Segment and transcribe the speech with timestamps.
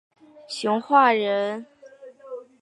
[0.47, 1.67] 熊化人。